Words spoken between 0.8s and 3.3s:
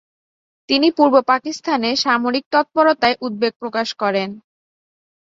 পূর্ব পাকিস্তানে সামরিক তৎপরতায়